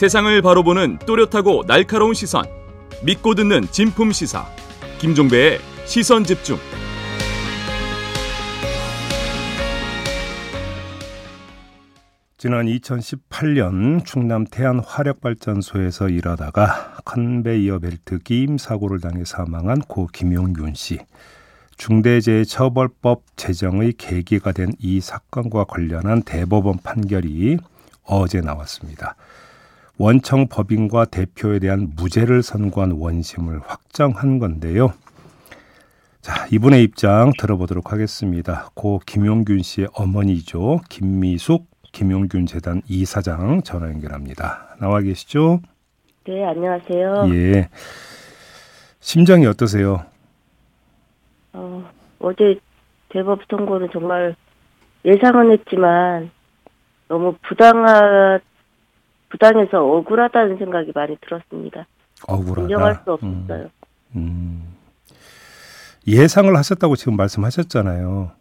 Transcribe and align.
세상을 0.00 0.40
바로 0.40 0.62
보는 0.62 0.98
또렷하고 1.00 1.66
날카로운 1.66 2.14
시선. 2.14 2.46
믿고 3.04 3.34
듣는 3.34 3.70
진품 3.70 4.12
시사. 4.12 4.46
김종배의 4.98 5.58
시선 5.84 6.24
집중. 6.24 6.56
지난 12.38 12.64
2018년 12.64 14.02
충남 14.06 14.46
태안 14.46 14.80
화력발전소에서 14.80 16.08
일하다가 16.08 17.02
컨베이어 17.04 17.80
벨트 17.80 18.20
끼임 18.20 18.56
사고를 18.56 19.00
당해 19.00 19.26
사망한 19.26 19.80
고 19.80 20.06
김용균 20.06 20.72
씨. 20.72 20.98
중대재해처벌법 21.76 23.24
제정의 23.36 23.92
계기가 23.98 24.52
된 24.52 24.70
이 24.78 25.02
사건과 25.02 25.64
관련한 25.64 26.22
대법원 26.22 26.78
판결이 26.82 27.58
어제 28.04 28.40
나왔습니다. 28.40 29.14
원청 30.00 30.48
법인과 30.48 31.04
대표에 31.04 31.58
대한 31.58 31.92
무죄를 31.94 32.42
선고한 32.42 32.92
원심을 32.92 33.60
확정한 33.66 34.38
건데요. 34.38 34.94
자, 36.22 36.46
이분의 36.50 36.82
입장 36.84 37.32
들어보도록 37.38 37.92
하겠습니다. 37.92 38.70
고 38.72 38.98
김용균 39.04 39.60
씨의 39.60 39.88
어머니죠. 39.94 40.80
김미숙 40.88 41.66
김용균 41.92 42.46
재단 42.46 42.80
이사장 42.88 43.60
전화 43.60 43.88
연결합니다. 43.88 44.74
나와 44.80 45.02
계시죠? 45.02 45.60
네, 46.26 46.46
안녕하세요. 46.46 47.26
예. 47.34 47.68
심정이 49.00 49.44
어떠세요? 49.44 50.06
어, 51.52 51.84
어제 52.20 52.58
대법 53.10 53.40
선고는 53.50 53.90
정말 53.92 54.34
예상은 55.04 55.52
했지만 55.52 56.30
너무 57.06 57.34
부당하 57.42 58.40
부당해서 59.30 59.82
억울하다는 59.84 60.58
생각이 60.58 60.92
많이 60.94 61.16
들었습니다. 61.20 61.86
억울하다. 62.26 62.62
인정할 62.62 63.00
수 63.04 63.12
없어요. 63.12 63.70
음, 64.16 64.16
음. 64.16 64.76
예상을 66.06 66.54
하셨다고 66.54 66.96
지금 66.96 67.16
말씀하셨잖아요. 67.16 68.32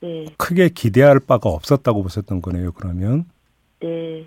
네, 0.00 0.26
크게 0.36 0.70
기대할 0.70 1.20
바가 1.20 1.48
없었다고 1.48 2.02
보셨던 2.02 2.42
거네요. 2.42 2.72
그러면 2.72 3.26
네, 3.80 4.26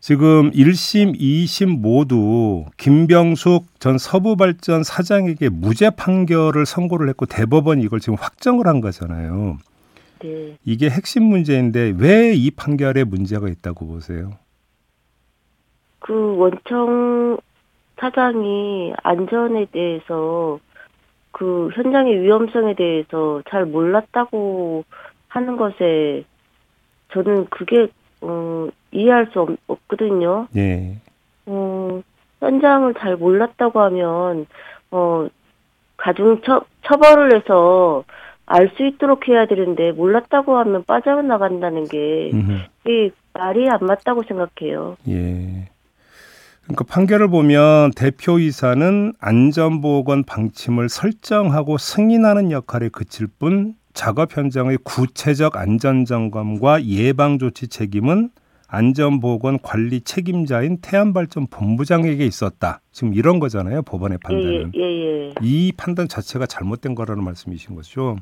지금 0.00 0.50
1심, 0.50 1.18
2심 1.18 1.78
모두 1.78 2.66
김병숙 2.76 3.80
전 3.80 3.96
서부발전 3.96 4.84
사장에게 4.84 5.48
무죄 5.48 5.88
판결을 5.90 6.66
선고를 6.66 7.08
했고 7.08 7.24
대법원이 7.26 7.82
이걸 7.82 8.00
지금 8.00 8.16
확정을 8.20 8.66
한 8.66 8.80
거잖아요. 8.82 9.56
네. 10.24 10.56
이게 10.64 10.88
핵심 10.88 11.24
문제인데 11.24 11.94
왜 11.98 12.34
이 12.34 12.50
판결에 12.50 13.04
문제가 13.04 13.48
있다고 13.48 13.86
보세요? 13.86 14.30
그 16.00 16.36
원청 16.36 17.38
사장이 17.98 18.92
안전에 19.02 19.66
대해서 19.72 20.58
그 21.30 21.70
현장의 21.74 22.22
위험성에 22.22 22.74
대해서 22.74 23.42
잘 23.48 23.66
몰랐다고 23.66 24.84
하는 25.28 25.56
것에 25.56 26.24
저는 27.12 27.46
그게 27.50 27.88
어, 28.20 28.68
이해할 28.92 29.28
수 29.32 29.40
없, 29.40 29.50
없거든요. 29.66 30.48
예. 30.56 30.96
어, 31.46 32.02
현장을 32.40 32.94
잘 32.94 33.16
몰랐다고 33.16 33.80
하면, 33.80 34.46
어, 34.90 35.28
가중 35.96 36.40
처, 36.42 36.64
처벌을 36.82 37.34
해서 37.36 38.04
알 38.46 38.70
수 38.76 38.86
있도록 38.86 39.28
해야 39.28 39.46
되는데, 39.46 39.92
몰랐다고 39.92 40.56
하면 40.58 40.84
빠져나간다는 40.84 41.88
게, 41.88 42.30
음흠. 42.32 42.52
이 42.88 43.10
말이 43.32 43.68
안 43.68 43.78
맞다고 43.86 44.22
생각해요. 44.22 44.96
예. 45.08 45.68
그러니까 46.64 46.84
판결을 46.88 47.28
보면 47.28 47.90
대표이사는 47.96 49.12
안전보건 49.20 50.24
방침을 50.24 50.88
설정하고 50.88 51.76
승인하는 51.78 52.50
역할에 52.50 52.88
그칠 52.88 53.26
뿐 53.38 53.74
작업 53.92 54.36
현장의 54.36 54.78
구체적 54.82 55.56
안전점검과 55.56 56.84
예방조치 56.84 57.68
책임은 57.68 58.30
안전보건 58.66 59.58
관리 59.62 60.00
책임자인 60.00 60.78
태안발전 60.80 61.48
본부장에게 61.48 62.24
있었다. 62.24 62.80
지금 62.90 63.14
이런 63.14 63.38
거잖아요. 63.40 63.82
법원의 63.82 64.18
예, 64.30 64.34
예, 64.34 64.42
판단은. 64.42 64.72
예, 64.74 64.80
예. 64.80 65.34
이 65.42 65.72
판단 65.76 66.08
자체가 66.08 66.46
잘못된 66.46 66.94
거라는 66.94 67.22
말씀이신 67.22 67.74
거죠. 67.76 68.16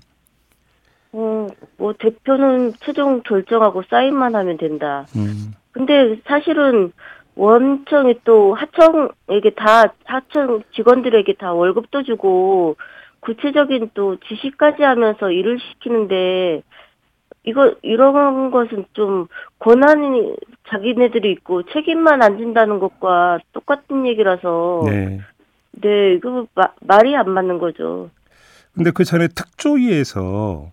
어, 1.13 1.47
뭐, 1.77 1.93
대표는 1.99 2.73
최종 2.81 3.23
결정하고 3.23 3.83
사인만 3.89 4.35
하면 4.35 4.57
된다. 4.57 5.07
음, 5.15 5.53
근데 5.73 6.19
사실은 6.27 6.93
원청이 7.35 8.21
또 8.25 8.55
하청에게 8.55 9.51
다 9.57 9.95
하청 10.05 10.63
직원들에게 10.75 11.35
다 11.35 11.53
월급도 11.53 12.03
주고 12.03 12.77
구체적인 13.21 13.91
또 13.95 14.17
지시까지 14.29 14.83
하면서 14.83 15.31
일을 15.31 15.59
시키는데 15.61 16.63
이거 17.45 17.75
이런 17.83 18.51
것은 18.51 18.85
좀 18.93 19.27
권한이 19.59 20.35
자기네들이 20.69 21.31
있고 21.33 21.63
책임만 21.65 22.23
안 22.23 22.39
진다는 22.39 22.79
것과 22.79 23.39
똑같은 23.53 24.07
얘기라서 24.07 24.83
네. 24.87 25.21
네 25.73 26.15
이거 26.15 26.47
마, 26.55 26.69
말이 26.81 27.17
안 27.17 27.31
맞는 27.31 27.59
거죠. 27.59 28.11
근데 28.75 28.91
그 28.91 29.05
전에 29.05 29.29
특조위에서 29.29 30.71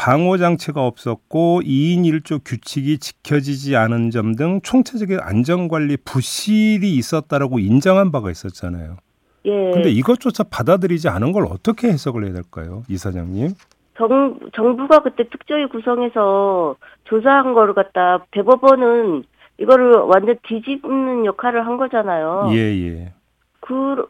방호 0.00 0.38
장치가 0.38 0.86
없었고 0.86 1.60
2인 1.60 2.04
1조 2.04 2.40
규칙이 2.42 2.96
지켜지지 2.96 3.76
않은 3.76 4.10
점 4.10 4.34
등 4.34 4.62
총체적인 4.62 5.18
안전 5.20 5.68
관리 5.68 5.98
부실이 5.98 6.94
있었다라고 6.94 7.58
인정한 7.58 8.10
바가 8.10 8.30
있었잖아요. 8.30 8.96
예. 9.44 9.70
근데 9.72 9.90
이것조차 9.90 10.44
받아들이지 10.44 11.10
않은 11.10 11.32
걸 11.32 11.44
어떻게 11.44 11.88
해석을 11.88 12.24
해야 12.24 12.32
될까요? 12.32 12.82
이사장님? 12.88 13.50
정, 13.98 14.38
정부가 14.54 15.00
그때 15.02 15.28
특조위 15.28 15.66
구성해서 15.66 16.76
조사한 17.04 17.52
거를 17.52 17.74
갖다 17.74 18.24
대법원은 18.30 19.24
이거를 19.58 19.96
완전 19.96 20.38
뒤집는 20.44 21.26
역할을 21.26 21.66
한 21.66 21.76
거잖아요. 21.76 22.48
예, 22.52 22.56
예. 22.56 23.12
그, 23.60 24.08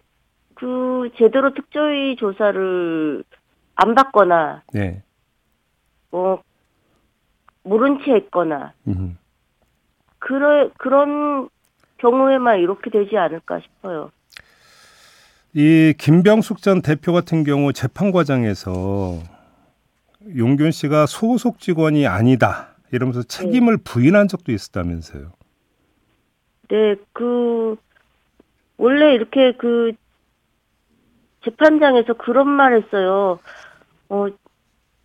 그, 0.54 1.10
제대로 1.18 1.52
특조위 1.52 2.14
조사를 2.14 3.24
안 3.74 3.94
받거나, 3.96 4.62
네. 4.72 5.02
뭐, 6.10 6.42
모른 7.62 7.98
채 8.04 8.12
했거나, 8.12 8.72
음. 8.88 9.18
그래, 10.18 10.70
그런 10.78 11.48
경우에만 11.98 12.60
이렇게 12.60 12.90
되지 12.90 13.16
않을까 13.16 13.60
싶어요. 13.60 14.10
이 15.52 15.94
김병숙 15.98 16.62
전 16.62 16.80
대표 16.80 17.12
같은 17.12 17.42
경우 17.44 17.72
재판 17.72 18.12
과정에서 18.12 19.18
용균 20.36 20.70
씨가 20.70 21.06
소속 21.06 21.58
직원이 21.58 22.06
아니다 22.06 22.76
이러면서 22.92 23.22
책임을 23.22 23.78
부인한 23.78 24.28
적도 24.28 24.52
있었다면서요. 24.52 25.32
네, 26.68 26.94
그, 27.12 27.76
원래 28.76 29.14
이렇게 29.14 29.52
그, 29.52 29.92
재판장에서 31.44 32.14
그런 32.14 32.48
말 32.48 32.74
했어요. 32.74 33.40
어, 34.08 34.26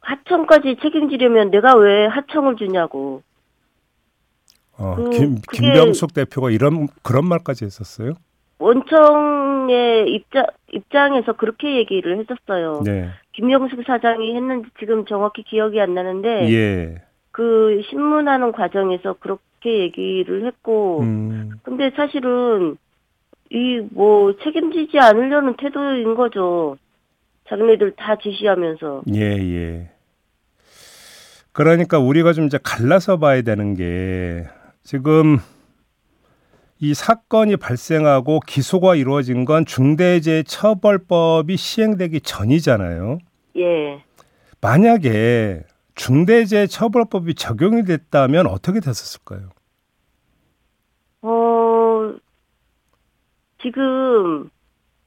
하청까지 0.05 0.77
책임지려면 0.81 1.49
내가 1.51 1.75
왜 1.75 2.05
하청을 2.05 2.55
주냐고. 2.57 3.23
어, 4.77 4.95
그- 4.95 5.09
김, 5.09 5.35
김병숙 5.51 6.13
대표가 6.13 6.51
이런 6.51 6.88
그런 7.01 7.25
말까지 7.25 7.66
했었어요. 7.66 8.13
원청의 8.59 10.11
입장, 10.13 10.45
입장에서 10.71 11.33
그렇게 11.33 11.77
얘기를 11.77 12.19
했었어요. 12.19 12.81
네. 12.85 13.09
김영숙 13.33 13.83
사장이 13.85 14.35
했는지 14.35 14.69
지금 14.79 15.05
정확히 15.05 15.44
기억이 15.44 15.79
안 15.81 15.94
나는데, 15.94 16.51
예. 16.53 17.01
그 17.31 17.81
신문하는 17.89 18.51
과정에서 18.51 19.13
그렇게 19.19 19.80
얘기를 19.80 20.45
했고, 20.45 21.01
음, 21.01 21.51
근데 21.63 21.91
사실은 21.95 22.77
이 23.51 23.80
뭐 23.91 24.35
책임지지 24.38 24.97
않으려는 25.00 25.56
태도인 25.57 26.15
거죠. 26.15 26.77
자기네들 27.47 27.91
다 27.95 28.15
지시하면서. 28.15 29.03
예, 29.13 29.21
예. 29.21 29.89
그러니까 31.56 32.00
우리가 32.00 32.34
좀 32.34 32.48
이제 32.48 32.60
갈라서 32.62 33.16
봐야 33.16 33.42
되는 33.42 33.75
게 33.75 34.46
지금 34.84 35.38
이 36.81 36.94
사건이 36.94 37.56
발생하고 37.56 38.42
기소가 38.42 38.96
이루어진 38.96 39.46
건 39.46 39.66
중대재해처벌법이 39.66 41.56
시행되기 41.56 42.19
전이잖아요. 42.19 43.19
예. 43.56 44.04
만약에 44.60 45.63
중대재해처벌법이 45.96 47.36
적용이 47.36 47.86
됐다면 47.86 48.48
어떻게 48.48 48.81
됐었을까요? 48.81 49.48
어, 51.22 52.16
지금 53.62 54.50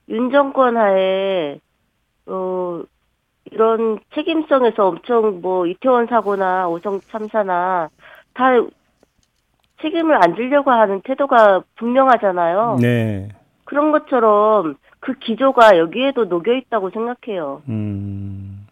윤 0.09 0.31
정권 0.31 0.79
하에 0.79 1.61
어 2.25 2.83
이런 3.53 3.99
책임성에서 4.15 4.87
엄청 4.87 5.41
뭐 5.41 5.67
이태원 5.67 6.07
사고나 6.07 6.69
오성 6.69 7.01
참사나 7.01 7.89
다 8.35 8.45
책임을 9.81 10.17
안 10.23 10.35
지려고 10.35 10.71
하는 10.71 11.01
태도가 11.03 11.63
분명하잖아요. 11.77 12.79
네. 12.81 13.29
그런 13.65 13.93
것처럼 13.93 14.77
그 15.01 15.15
기조가 15.15 15.79
여기에도 15.79 16.25
녹여 16.25 16.53
있다고 16.55 16.91
생각해요. 16.91 17.63
음. 17.69 18.67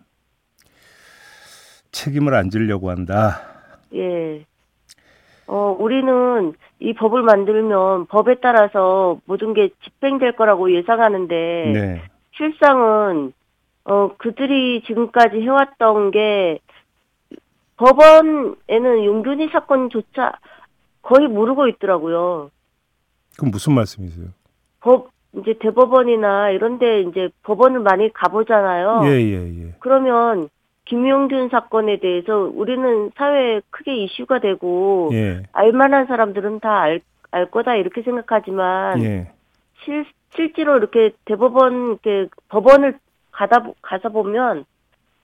책임을 1.92 2.34
안 2.34 2.50
지려고 2.50 2.90
한다. 2.90 3.40
예. 3.94 4.44
어, 5.46 5.76
우리는 5.78 6.54
이 6.80 6.92
법을 6.92 7.22
만들면 7.22 8.06
법에 8.06 8.36
따라서 8.40 9.18
모든 9.26 9.54
게 9.54 9.70
집행될 9.84 10.32
거라고 10.32 10.74
예상하는데 10.74 11.34
네. 11.72 12.02
실상은 12.32 13.32
어 13.88 14.10
그들이 14.18 14.82
지금까지 14.86 15.40
해왔던 15.40 16.10
게 16.10 16.58
법원에는 17.76 19.04
용균이 19.04 19.48
사건조차 19.48 20.32
거의 21.02 21.28
모르고 21.28 21.68
있더라고요. 21.68 22.50
그럼 23.38 23.50
무슨 23.50 23.74
말씀이세요? 23.74 24.28
법 24.80 25.10
이제 25.38 25.54
대법원이나 25.60 26.50
이런데 26.50 27.02
이제 27.02 27.28
법원을 27.42 27.80
많이 27.80 28.12
가보잖아요. 28.12 29.02
예, 29.04 29.10
예, 29.22 29.64
예. 29.66 29.74
그러면 29.80 30.48
김용균 30.86 31.50
사건에 31.50 31.98
대해서 32.00 32.38
우리는 32.38 33.10
사회에 33.16 33.60
크게 33.70 33.94
이슈가 34.04 34.40
되고 34.40 35.10
예. 35.12 35.42
알만한 35.52 36.06
사람들은 36.06 36.60
다 36.60 36.80
알 36.82 37.00
알 37.32 37.50
거다 37.50 37.74
이렇게 37.74 38.02
생각하지만 38.02 39.02
예. 39.02 39.30
실 39.84 40.06
실제로 40.34 40.76
이렇게 40.78 41.10
대법원 41.26 41.98
이렇게 42.04 42.28
법원을 42.48 42.98
가다 43.36 43.62
보- 43.62 43.74
가서 43.82 44.08
보면 44.08 44.64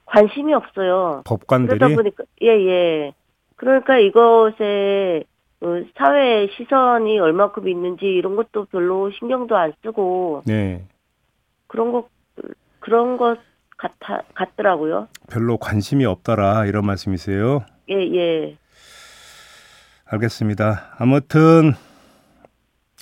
관심이 0.05 0.53
없어요. 0.53 1.23
법관들이 1.25 1.79
그러다 1.79 1.94
보니까 1.97 2.25
예예. 2.43 3.12
그러니까 3.56 3.99
이것에 3.99 5.25
어, 5.62 5.67
사회의 5.97 6.49
시선이 6.56 7.19
얼마큼 7.20 7.69
있는지 7.69 8.05
이런 8.06 8.37
것도 8.37 8.67
별로 8.67 9.11
신경도 9.12 9.56
안 9.56 9.73
쓰고 9.82 10.43
네. 10.44 10.85
그런 11.69 11.93
것 11.93 12.09
그런 12.81 13.17
것 13.17 13.38
같아 13.79 14.23
같더라고요. 14.35 15.08
별로 15.31 15.56
관심이 15.56 16.05
없더라 16.05 16.67
이런 16.67 16.85
말씀이세요? 16.85 17.65
예 17.88 17.94
예. 17.94 18.56
알겠습니다. 20.06 20.94
아무튼 20.99 21.73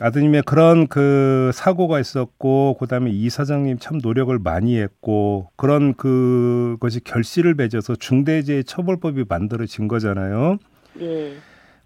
아드님의 0.01 0.43
그런 0.43 0.87
그 0.87 1.51
사고가 1.53 2.01
있었고 2.01 2.77
그다음에 2.81 3.11
이 3.11 3.29
사장님 3.29 3.79
참 3.79 3.99
노력을 4.03 4.37
많이 4.39 4.79
했고 4.79 5.51
그런 5.57 5.95
그것이 5.95 7.01
결실을 7.05 7.55
맺어서 7.55 7.97
중대재해 7.97 8.63
처벌법이 8.63 9.25
만들어진 9.29 9.89
거잖아요. 9.89 10.59
예. 11.01 11.35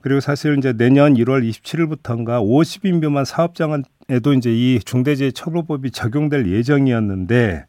그리고 0.01 0.21
사실 0.21 0.57
이제 0.59 0.73
내년 0.73 1.15
1월 1.15 1.49
27일부터인가 1.49 2.41
50인 2.41 3.01
미만 3.01 3.25
사업장에도 3.25 4.33
이제 4.37 4.53
이 4.53 4.79
중대재해 4.79 5.31
처벌법이 5.33 5.91
적용될 5.91 6.47
예정이었는데 6.47 7.65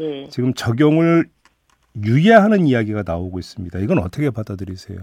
예. 0.00 0.28
지금 0.28 0.54
적용을 0.54 1.26
유예하는 2.02 2.66
이야기가 2.66 3.04
나오고 3.06 3.38
있습니다. 3.38 3.78
이건 3.78 3.98
어떻게 3.98 4.30
받아들이세요? 4.30 4.98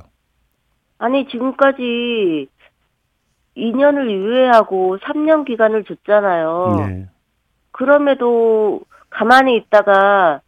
아니 0.98 1.26
지금까지 1.30 2.48
2년을 3.58 4.10
유예하고 4.10 4.98
3년 5.00 5.46
기간을 5.46 5.84
줬잖아요. 5.84 6.76
네. 6.78 7.08
그럼에도 7.72 8.82
가만히 9.10 9.56
있다가 9.58 10.42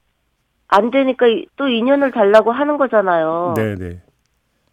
안 0.68 0.92
되니까 0.92 1.26
또 1.56 1.66
2년을 1.66 2.14
달라고 2.14 2.52
하는 2.52 2.78
거잖아요. 2.78 3.54
네, 3.58 3.76
네. 3.76 4.02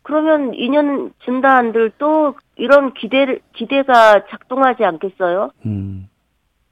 그러면 0.03 0.53
2년 0.53 1.13
준다 1.21 1.57
한들 1.57 1.93
또 1.99 2.35
이런 2.57 2.95
기대 2.95 3.39
기대가 3.53 4.25
작동하지 4.29 4.85
않겠어요? 4.85 5.51
음. 5.67 6.09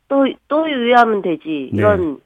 또또 0.08 0.70
유예하면 0.70 1.22
되지. 1.22 1.70
네. 1.72 1.78
이런 1.78 2.20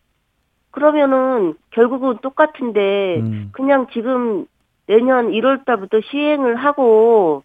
그러면은 0.71 1.55
결국은 1.71 2.19
똑같은데 2.23 3.21
음. 3.21 3.51
그냥 3.53 3.89
지금 3.93 4.47
내년 4.87 5.31
1월 5.31 5.65
달부터 5.65 6.01
시행을 6.11 6.57
하고 6.57 7.43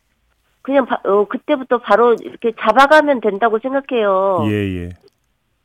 그냥 0.68 0.86
바- 0.86 1.00
어, 1.06 1.26
그때부터 1.30 1.78
바로 1.78 2.14
이렇게 2.22 2.52
잡아가면 2.60 3.22
된다고 3.22 3.58
생각해요. 3.60 4.40
예, 4.48 4.52
예. 4.52 4.90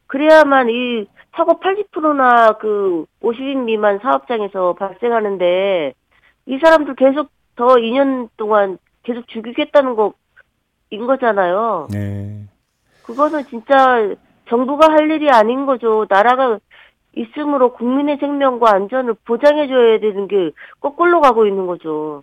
그래야만 0.06 0.69
이 0.70 1.06
사고 1.34 1.58
80%나 1.58 2.52
그 2.58 3.04
50인 3.20 3.64
미만 3.64 3.99
사업장에서 3.99 4.75
발생하는데 4.75 5.93
이 6.46 6.58
사람들 6.62 6.94
계속 6.94 7.31
더 7.56 7.66
2년 7.78 8.28
동안 8.37 8.78
계속 9.02 9.26
죽이겠다는 9.26 9.96
거인 9.96 11.06
거잖아요. 11.08 11.88
네. 11.90 12.44
그거는 13.02 13.43
진짜 13.46 14.08
정부가 14.49 14.87
할 14.93 15.10
일이 15.10 15.28
아닌 15.31 15.66
거죠. 15.66 16.06
나라가 16.08 16.60
있으므로 17.16 17.72
국민의 17.72 18.19
생명과 18.19 18.72
안전을 18.72 19.14
보장해줘야 19.25 19.99
되는 19.99 20.28
게 20.28 20.52
거꾸로 20.78 21.20
가고 21.20 21.44
있는 21.44 21.66
거죠. 21.66 22.22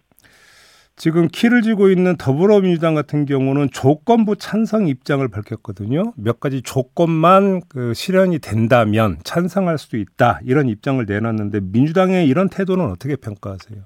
지금 0.99 1.29
키를 1.29 1.61
쥐고 1.61 1.87
있는 1.87 2.17
더불어민주당 2.17 2.93
같은 2.93 3.25
경우는 3.25 3.69
조건부 3.71 4.35
찬성 4.35 4.87
입장을 4.87 5.25
밝혔거든요. 5.29 6.11
몇 6.17 6.41
가지 6.41 6.61
조건만 6.61 7.61
그 7.69 7.93
실현이 7.93 8.39
된다면 8.39 9.17
찬성할 9.23 9.77
수도 9.77 9.95
있다 9.95 10.41
이런 10.43 10.67
입장을 10.67 11.03
내놨는데 11.05 11.61
민주당의 11.71 12.27
이런 12.27 12.49
태도는 12.49 12.91
어떻게 12.91 13.15
평가하세요? 13.15 13.81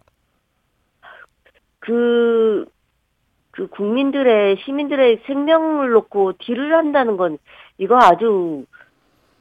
그, 1.82 2.66
그 3.52 3.68
국민들의, 3.68 4.58
시민들의 4.66 5.22
생명을 5.28 5.92
놓고 5.92 6.34
딜을 6.40 6.74
한다는 6.74 7.16
건 7.18 7.38
이거 7.78 7.96
아주 8.02 8.66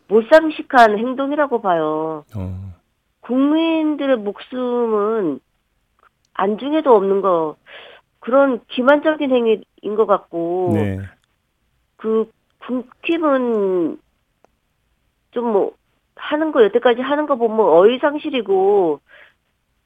몰상식한 0.09 0.99
행동이라고 0.99 1.63
봐요. 1.63 2.27
어, 2.37 2.75
국민들의 3.21 4.19
목숨은 4.19 5.41
안중에도 6.35 6.95
없는 6.95 7.21
거, 7.21 7.57
그런 8.21 8.61
기만적인 8.69 9.31
행위인 9.31 9.95
것 9.97 10.07
같고, 10.07 10.71
네, 10.75 10.99
그 11.97 12.31
국힘은 12.61 13.99
좀 15.33 15.53
뭐 15.53 15.73
하는 16.23 16.53
거 16.53 16.63
여태까지 16.65 17.01
하는 17.01 17.27
거 17.27 17.37
보면 17.37 17.61
어이상실이고 17.61 19.01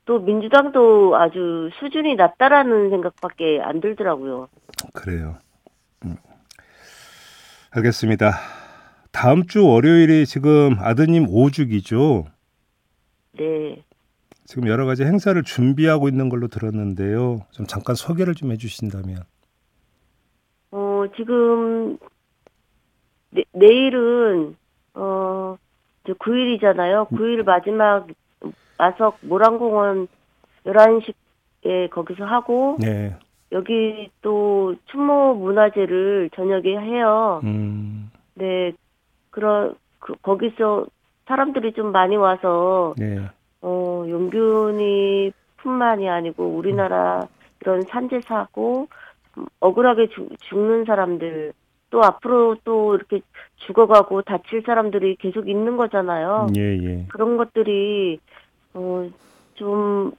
또 0.05 0.19
민주당도 0.21 1.17
아주 1.17 1.71
수준이 1.81 2.15
낮다라는 2.15 2.91
생각밖에 2.91 3.61
안 3.63 3.81
들더라고요. 3.81 4.49
그래요. 4.93 5.39
음. 6.05 6.17
알겠습니다. 7.71 8.33
다음 9.11 9.47
주 9.47 9.67
월요일이 9.67 10.27
지금 10.27 10.77
아드님 10.79 11.27
5주기죠. 11.27 12.27
네. 13.39 13.83
지금 14.47 14.69
여러 14.69 14.87
가지 14.87 15.05
행사를 15.05 15.41
준비하고 15.43 16.09
있는 16.09 16.29
걸로 16.29 16.47
들었는데요. 16.47 17.41
좀 17.51 17.67
잠깐 17.67 17.97
소개를 17.97 18.35
좀 18.35 18.53
해주신다면. 18.53 19.19
어 20.71 21.05
지금 21.17 21.99
내, 23.31 23.43
내일은 23.53 24.57
어 24.95 25.57
이제 26.05 26.13
9일이잖아요. 26.13 27.09
9일 27.11 27.45
마지막 27.45 28.07
마석 28.79 29.19
모란공원 29.23 30.07
11시에 30.65 31.91
거기서 31.91 32.25
하고 32.25 32.77
네, 32.81 33.17
여기 33.53 34.11
또 34.23 34.77
춘모 34.87 35.35
문화제를 35.35 36.31
저녁에 36.35 36.77
해요. 36.79 37.41
음, 37.45 38.11
네, 38.35 38.73
그런 39.31 39.75
그 39.99 40.15
거기서 40.23 40.87
사람들이 41.27 41.73
좀 41.73 41.91
많이 41.91 42.17
와서 42.17 42.95
네, 42.97 43.29
어 43.63 44.05
용균이 44.09 45.33
뿐만이 45.59 46.09
아니고 46.09 46.45
우리나라 46.49 47.27
이런 47.61 47.83
산재 47.83 48.21
사고 48.23 48.89
음, 49.39 49.47
억울하게 49.61 50.09
죽, 50.09 50.29
죽는 50.49 50.85
사람들 50.85 51.53
또 51.91 52.03
앞으로 52.03 52.57
또 52.65 52.95
이렇게 52.95 53.21
죽어가고 53.57 54.23
다칠 54.23 54.63
사람들이 54.67 55.17
계속 55.17 55.49
있는 55.49 55.77
거잖아요. 55.77 56.49
예, 56.57 56.61
예. 56.77 57.07
그런 57.09 57.37
것들이 57.37 58.19
어 58.75 59.09
좀 59.55 60.13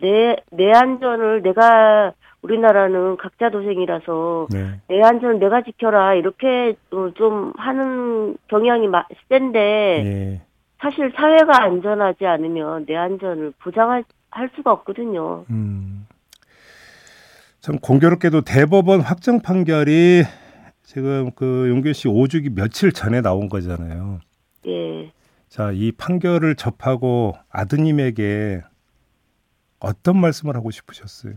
내 0.00 0.36
내 0.50 0.72
안전을 0.72 1.42
내가 1.42 2.12
우리나라는 2.42 3.16
각자 3.18 3.50
도생이라서 3.50 4.48
네. 4.50 4.80
내 4.88 5.00
안전 5.02 5.38
내가 5.38 5.62
지켜라 5.62 6.14
이렇게 6.14 6.74
어, 6.90 7.10
좀 7.14 7.52
하는 7.56 8.36
경향이 8.48 8.88
마- 8.88 9.04
센데 9.28 10.02
예. 10.04 10.42
사실 10.82 11.12
사회가 11.14 11.62
안전하지 11.62 12.26
않으면 12.26 12.86
내 12.86 12.96
안전을 12.96 13.52
보장할 13.62 14.04
할 14.30 14.50
수가 14.56 14.72
없거든요. 14.72 15.44
음. 15.50 16.06
참 17.60 17.78
공교롭게도 17.78 18.40
대법원 18.40 19.00
확정 19.00 19.40
판결이 19.40 20.24
지금 20.82 21.30
그 21.36 21.68
용규 21.68 21.92
씨 21.92 22.08
5주기 22.08 22.52
며칠 22.52 22.92
전에 22.92 23.20
나온 23.20 23.48
거잖아요. 23.48 24.20
예. 24.66 25.12
자, 25.48 25.70
이 25.72 25.92
판결을 25.92 26.56
접하고 26.56 27.34
아드님에게 27.50 28.62
어떤 29.78 30.18
말씀을 30.18 30.56
하고 30.56 30.70
싶으셨어요? 30.70 31.34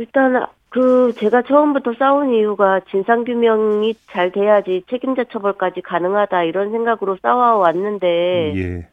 일단 0.00 0.46
그 0.70 1.12
제가 1.18 1.42
처음부터 1.42 1.92
싸운 1.98 2.32
이유가 2.32 2.80
진상 2.90 3.24
규명이 3.24 3.94
잘 4.10 4.32
돼야지 4.32 4.82
책임자 4.88 5.24
처벌까지 5.24 5.82
가능하다 5.82 6.44
이런 6.44 6.70
생각으로 6.70 7.18
싸워 7.20 7.58
왔는데 7.58 8.54
예. 8.56 8.88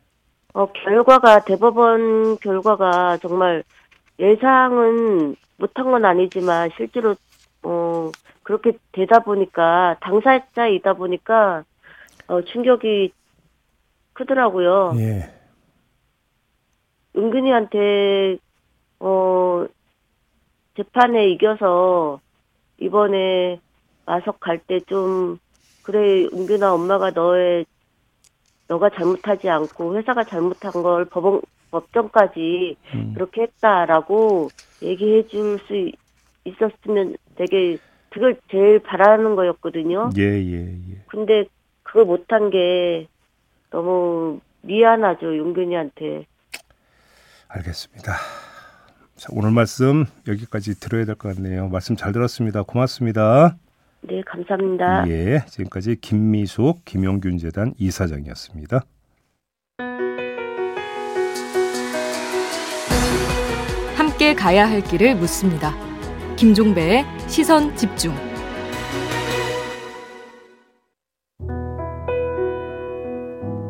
어 0.54 0.66
결과가 0.66 1.46
대법원 1.46 2.40
결과가 2.40 3.20
정말 3.22 3.64
예상은 4.20 5.38
못한 5.56 5.90
건 5.90 6.04
아니지만 6.04 6.72
실제로 6.76 7.16
어 7.64 8.12
그렇게 8.44 8.74
되다 8.92 9.20
보니까 9.20 9.96
당사자이다 10.02 10.94
보니까 10.94 11.64
어 12.28 12.42
충격이 12.42 13.14
크더라고요. 14.12 14.92
예. 14.98 15.32
은근히한테 17.16 18.40
어 19.00 19.68
재판에 20.78 21.30
이겨서 21.30 22.22
이번에 22.80 23.60
마석 24.06 24.40
갈 24.40 24.60
때 24.68 24.82
좀 24.88 25.40
그래 25.84 26.26
은근아 26.34 26.74
엄마가 26.74 27.12
너의 27.12 27.66
너가 28.68 28.90
잘못하지 28.92 29.50
않고 29.50 29.98
회사가 29.98 30.26
잘못한 30.26 30.72
걸 30.84 31.06
법원 31.06 31.42
법정까지 31.72 32.76
음. 32.94 33.14
그렇게 33.16 33.44
했다라고 33.44 34.52
얘기해 34.82 35.28
줄 35.28 35.60
수 35.68 35.92
있었으면 36.46 37.18
되게 37.36 37.78
그걸 38.10 38.40
제일 38.52 38.80
바라는 38.80 39.36
거였거든요. 39.36 40.14
예, 40.18 40.24
예, 40.24 40.56
예. 40.92 41.04
근데 41.08 41.46
그걸 41.84 42.06
못한 42.06 42.50
게 42.50 43.08
너무 43.70 44.40
미안하죠, 44.64 45.38
용균이한테. 45.38 46.26
알겠습니다. 47.50 48.14
자, 49.18 49.30
오늘 49.32 49.52
말씀 49.52 50.06
여기까지 50.28 50.80
들어야 50.80 51.06
될 51.06 51.16
것 51.16 51.36
같네요. 51.36 51.70
말씀 51.70 51.96
잘 51.96 52.12
들었습니다. 52.12 52.62
고맙습니다. 52.64 53.58
네, 54.02 54.22
감사합니다. 54.26 55.08
예, 55.10 55.44
지금까지 55.48 55.98
김미숙 56.00 56.86
김용균 56.86 57.38
재단 57.40 57.74
이사장이었습니다. 57.80 58.82
함께 63.96 64.34
가야 64.36 64.70
할 64.70 64.82
길을 64.82 65.16
묻습니다. 65.16 65.74
김종배의 66.36 67.04
시선 67.28 67.76
집중. 67.76 68.14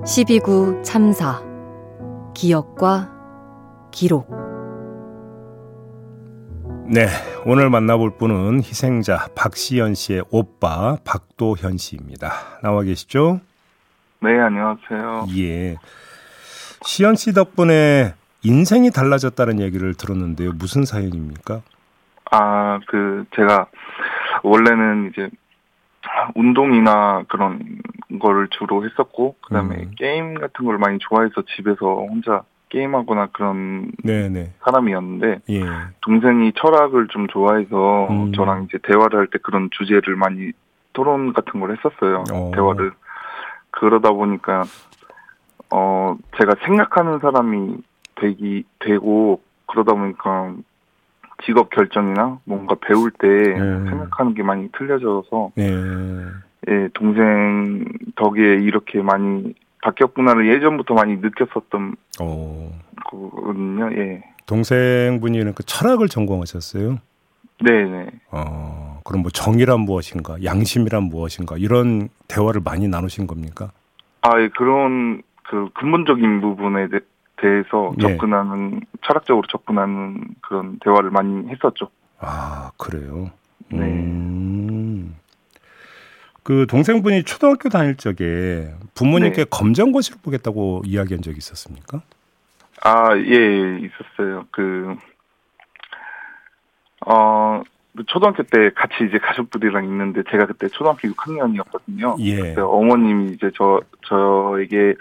(12구) 0.04 0.84
참사 0.84 1.42
기억과 2.34 3.12
기록 3.92 4.47
네, 6.90 7.08
오늘 7.46 7.70
만나볼 7.70 8.12
분은 8.18 8.60
희생자 8.60 9.28
박시연 9.36 9.94
씨의 9.94 10.24
오빠 10.32 10.96
박도현 11.04 11.76
씨입니다. 11.78 12.32
나와 12.64 12.82
계시죠? 12.84 13.42
네, 14.22 14.40
안녕하세요. 14.40 15.26
예. 15.38 15.76
시연 16.84 17.16
씨 17.16 17.34
덕분에 17.34 18.14
인생이 18.42 18.92
달라졌다는 18.92 19.60
얘기를 19.60 19.96
들었는데요. 19.96 20.54
무슨 20.54 20.86
사연입니까? 20.86 21.62
아, 22.32 22.80
그, 22.88 23.26
제가, 23.36 23.68
원래는 24.44 25.12
이제, 25.12 25.30
운동이나 26.36 27.26
그런 27.28 27.80
거를 28.22 28.48
주로 28.58 28.86
했었고, 28.86 29.36
그 29.42 29.54
다음에 29.54 29.76
음. 29.76 29.92
게임 29.98 30.36
같은 30.36 30.64
걸 30.64 30.78
많이 30.78 31.00
좋아해서 31.00 31.44
집에서 31.54 31.86
혼자 31.86 32.44
게임하거나 32.70 33.28
그런 33.34 33.92
네네. 34.04 34.54
사람이었는데, 34.64 35.40
예. 35.50 35.62
동생이 36.02 36.54
철학을 36.54 37.08
좀 37.08 37.28
좋아해서 37.28 38.08
음. 38.10 38.34
저랑 38.34 38.64
이제 38.66 38.78
대화를 38.84 39.20
할 39.20 39.28
때 39.28 39.40
그런 39.42 39.70
주제를 39.72 40.16
많이 40.16 40.52
토론 40.94 41.34
같은 41.34 41.60
걸 41.60 41.72
했었어요. 41.76 42.24
어. 42.32 42.52
대화를. 42.54 42.92
그러다 43.72 44.12
보니까, 44.12 44.64
어, 45.72 46.18
제가 46.38 46.56
생각하는 46.66 47.20
사람이 47.20 47.78
되기, 48.16 48.64
되고, 48.80 49.42
그러다 49.68 49.94
보니까 49.94 50.54
직업 51.46 51.70
결정이나 51.70 52.40
뭔가 52.46 52.76
배울 52.82 53.12
때 53.12 53.28
음. 53.28 53.86
생각하는 53.90 54.34
게 54.34 54.44
많이 54.44 54.70
틀려져서, 54.72 55.52
예. 55.60 55.64
예, 56.70 56.90
동생 56.96 57.86
덕에 58.16 58.42
이렇게 58.42 59.02
많이 59.02 59.54
바뀌었구나를 59.88 60.54
예전부터 60.54 60.94
많이 60.94 61.16
느꼈었던 61.18 61.96
어. 62.20 62.72
거거든요, 63.06 63.90
예. 63.94 64.24
동생분이는 64.46 65.54
그 65.54 65.64
철학을 65.64 66.10
전공하셨어요? 66.10 66.98
네네. 67.64 68.08
어. 68.32 69.00
그럼 69.04 69.22
뭐 69.22 69.32
정의란 69.32 69.82
무엇인가, 69.82 70.38
양심이란 70.44 71.04
무엇인가 71.04 71.56
이런 71.58 72.10
대화를 72.28 72.62
많이 72.64 72.88
나누신 72.88 73.28
겁니까? 73.28 73.72
아, 74.22 74.40
예, 74.40 74.50
그런 74.50 75.22
그 75.44 75.70
근본적인 75.74 76.42
부분에 76.42 76.90
대, 76.90 77.00
대해서 77.38 77.94
예. 78.00 78.02
접근하는 78.02 78.82
철학적으로 79.06 79.48
접근하는 79.48 80.26
그런 80.42 80.78
대화를 80.80 81.12
많이 81.12 81.48
했었죠. 81.50 81.90
아, 82.20 82.72
그래요. 82.78 83.32
네. 83.70 83.80
음. 83.80 84.57
그 86.48 86.66
동생분이 86.66 87.24
초등학교 87.24 87.68
다닐 87.68 87.98
적에 87.98 88.74
부모님께 88.96 89.36
네. 89.36 89.46
검정고시를 89.50 90.22
보겠다고 90.24 90.82
이야기한 90.86 91.22
적이 91.22 91.40
있었습니까? 91.40 92.04
아, 92.86 93.18
예, 93.18 93.34
예, 93.34 93.80
있었어요. 93.80 94.46
그, 94.52 94.96
어, 97.06 97.62
초등학교 98.06 98.44
때 98.44 98.70
같이 98.74 98.94
이제 99.10 99.18
가족들이랑 99.18 99.84
있는데 99.84 100.24
제가 100.32 100.46
그때 100.46 100.70
초등학교 100.70 101.10
6학년이었거든요. 101.10 102.16
예. 102.22 102.38
그때 102.38 102.62
어머님이 102.62 103.34
이제 103.34 103.52
저, 103.54 103.82
저에게 104.08 104.96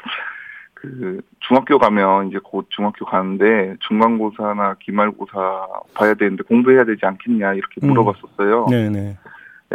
그 0.75 1.21
중학교 1.47 1.79
가면 1.79 2.27
이제 2.27 2.41
곧 2.43 2.67
중학교 2.71 3.05
가는데 3.05 3.77
중간고사나 3.87 4.79
기말고사 4.81 5.69
봐야 5.95 6.15
되는데 6.15 6.43
공부해야 6.43 6.83
되지 6.83 7.07
않겠냐 7.07 7.55
이렇게 7.55 7.81
음. 7.85 7.91
물어봤었어요. 7.91 8.67
네네. 8.69 9.17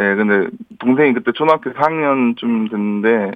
예, 0.00 0.14
근데 0.14 0.48
동생이 0.78 1.12
그때 1.12 1.32
초등학교 1.32 1.70
4학년쯤 1.72 2.70
됐는데 2.70 3.32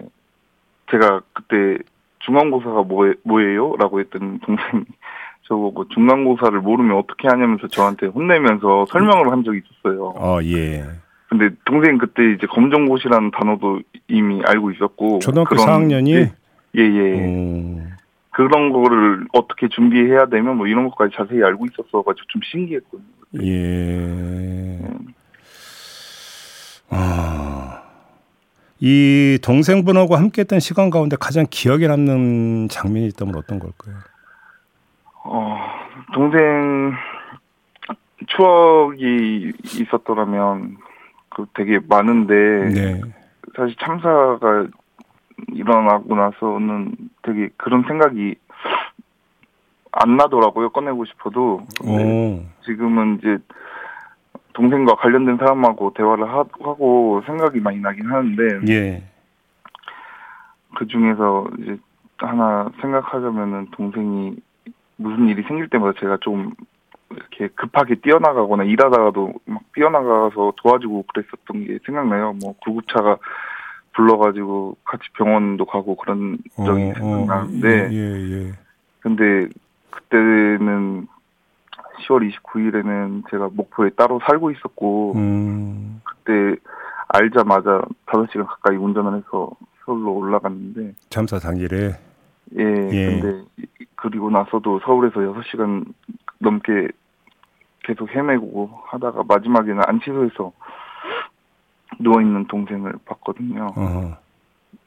제가 0.90 1.20
그때 1.32 1.78
중간고사가 2.20 2.82
뭐, 2.82 3.12
뭐예요? 3.25 3.76
라고 3.78 4.00
했더니 4.00 4.38
동생이 4.40 4.84
저보고 5.48 5.88
중간고사를 5.88 6.58
모르면 6.60 6.96
어떻게 6.96 7.28
하냐면서 7.28 7.68
저한테 7.68 8.06
혼내면서 8.06 8.86
설명을 8.90 9.30
한 9.30 9.44
적이 9.44 9.60
있었어요. 9.64 10.12
어, 10.16 10.38
예. 10.42 10.84
근데 11.28 11.50
동생이 11.64 11.98
그때 11.98 12.32
이제 12.32 12.46
검정고시라는 12.46 13.30
단어도 13.32 13.80
이미 14.08 14.40
알고 14.44 14.70
있었고 14.72 15.18
초등학교 15.20 15.56
그런- 15.56 15.66
4학년이 15.88 16.10
예, 16.14 16.32
예, 16.76 16.80
예. 16.80 17.25
음, 17.26 17.90
그런 18.30 18.70
거를 18.72 19.26
어떻게 19.32 19.68
준비해야 19.68 20.26
되면 20.26 20.56
뭐 20.56 20.66
이런 20.66 20.88
것까지 20.88 21.14
자세히 21.16 21.42
알고 21.42 21.66
있었어 21.66 22.02
가지고 22.02 22.26
좀 22.28 22.40
신기했거든요. 22.44 23.06
예. 23.42 24.78
아. 26.90 27.83
이 28.78 29.38
동생분하고 29.43 30.16
함께했던 30.16 30.61
시간 30.61 30.90
가운데 30.90 31.16
가장 31.19 31.47
기억에 31.49 31.87
남는 31.88 32.69
장면이 32.69 33.07
있다면 33.09 33.37
어떤 33.37 33.59
걸까요? 33.59 33.97
어, 35.25 35.59
동생 36.12 36.93
추억이 38.26 39.52
있었더라면 39.64 40.76
그 41.31 41.47
되게 41.55 41.81
많은데 41.88 42.35
네. 42.35 43.00
사실 43.57 43.75
참사가 43.81 44.66
일어나고 45.52 46.14
나서는 46.14 46.97
되게 47.23 47.49
그런 47.57 47.83
생각이 47.87 48.37
안 49.93 50.16
나더라고요. 50.16 50.71
꺼내고 50.71 51.07
싶어도. 51.07 51.66
지금은 52.64 53.19
이제 53.19 53.38
동생과 54.56 54.94
관련된 54.96 55.36
사람하고 55.36 55.92
대화를 55.94 56.28
하, 56.28 56.42
고 56.42 57.22
생각이 57.26 57.60
많이 57.60 57.78
나긴 57.78 58.06
하는데 58.06 58.72
예. 58.72 59.02
그 60.75 60.86
중에서 60.86 61.46
이제 61.58 61.76
하나 62.16 62.70
생각하자면은 62.80 63.68
동생이 63.72 64.34
무슨 64.96 65.28
일이 65.28 65.42
생길 65.42 65.68
때마다 65.68 65.98
제가 66.00 66.16
좀 66.22 66.54
이렇게 67.10 67.48
급하게 67.48 67.96
뛰어나가거나 67.96 68.64
일하다가도 68.64 69.34
막 69.44 69.62
뛰어나가서 69.75 70.54
도와주고 70.56 71.04
그랬었던 71.12 71.66
게 71.66 71.78
생각나요. 71.84 72.32
뭐 72.42 72.54
구급차가 72.62 73.18
불러가지고 73.92 74.78
같이 74.84 75.04
병원도 75.18 75.66
가고 75.66 75.96
그런 75.96 76.38
적이 76.56 76.92
생각나는데 76.94 77.90
예, 77.92 78.32
예. 78.32 78.52
근데 79.00 79.48
그때는 79.90 81.08
10월 82.06 82.30
29일에는 82.42 83.28
제가 83.30 83.50
목포에 83.52 83.90
따로 83.90 84.20
살고 84.26 84.50
있었고 84.52 85.14
음. 85.16 86.00
그때 86.04 86.60
알자마자 87.08 87.82
5시간 88.06 88.46
가까이 88.46 88.76
운전을 88.76 89.16
해서 89.18 89.50
서울로 89.84 90.12
올라갔는데 90.14 90.92
참사 91.10 91.38
당일에 91.38 91.92
예, 92.58 92.62
예. 92.62 93.20
근데 93.20 93.44
이- 93.58 93.66
그리고 93.96 94.30
나서도 94.30 94.80
서울에서 94.80 95.20
6시간 95.20 95.84
넘게 96.38 96.88
계속 97.84 98.08
헤매고 98.10 98.70
하다가 98.86 99.22
마지막에는 99.26 99.82
안치소에서 99.86 100.52
누워 102.00 102.20
있는 102.20 102.46
동생을 102.46 102.92
봤거든요. 103.04 103.68
어허. 103.76 104.16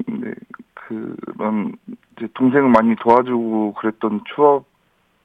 근데 0.05 0.31
그런 0.73 1.73
이제 2.17 2.27
동생을 2.33 2.69
많이 2.69 2.95
도와주고 2.97 3.73
그랬던 3.75 4.21
추억 4.35 4.65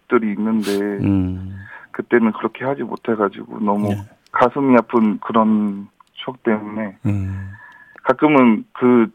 들이 0.09 0.33
있는데 0.33 0.71
음. 1.05 1.57
그때는 1.95 2.33
그렇게 2.33 2.65
하지 2.65 2.83
못해가지고 2.83 3.61
너무 3.61 3.93
예. 3.93 3.97
가슴이 4.33 4.77
아픈 4.77 5.19
그런 5.21 5.89
추억 6.13 6.43
때문에 6.43 6.97
음. 7.07 7.51
가끔은 8.03 8.65
그 8.73 9.07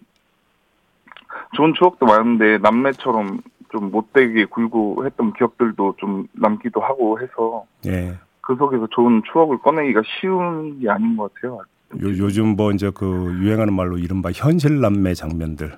좋은 1.56 1.74
추억도 1.78 2.06
많은데 2.06 2.58
남매처럼 2.60 3.42
좀 3.72 3.92
못되게 3.92 4.46
굴고 4.46 5.06
했던 5.06 5.34
기억들도 5.34 5.96
좀 5.98 6.28
남기도 6.34 6.80
하고 6.80 7.20
해서 7.20 7.66
예. 7.86 8.18
그 8.42 8.56
속에서 8.56 8.88
좋은 8.88 9.22
추억을 9.32 9.60
꺼내기가 9.60 10.02
쉬운 10.20 10.80
게 10.80 10.90
아닌 10.90 11.16
것 11.18 11.34
같아요. 11.34 11.58
요, 12.02 12.08
요즘 12.08 12.56
뭐 12.56 12.72
이제 12.72 12.90
그 12.94 13.38
유행하는 13.42 13.74
말로 13.74 13.98
이른바 13.98 14.32
현실 14.32 14.80
남매 14.80 15.14
장면들. 15.14 15.78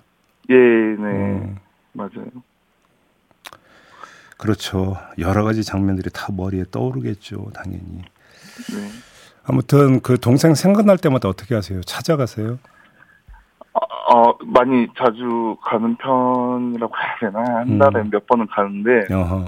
예, 0.49 0.55
네, 0.55 0.97
음. 0.97 1.57
맞아요. 1.93 2.27
그렇죠. 4.41 4.97
여러 5.19 5.43
가지 5.43 5.63
장면들이 5.63 6.09
다 6.11 6.29
머리에 6.35 6.63
떠오르겠죠, 6.71 7.51
당연히. 7.53 8.01
네. 8.73 8.89
아무튼 9.43 10.01
그 10.01 10.19
동생 10.19 10.55
생각날 10.55 10.97
때마다 10.97 11.29
어떻게 11.29 11.53
하세요? 11.53 11.79
찾아가세요? 11.81 12.57
어, 13.73 14.33
많이 14.45 14.87
자주 14.97 15.55
가는 15.61 15.95
편이라고 15.95 16.93
해야 16.97 17.31
되나? 17.31 17.59
한 17.59 17.77
달에 17.77 18.01
음. 18.01 18.09
몇 18.09 18.25
번은 18.25 18.47
가는데, 18.47 19.13
어허. 19.13 19.45